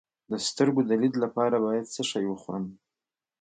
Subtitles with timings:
[0.31, 2.65] د سترګو د لید لپاره باید څه شی وخورم؟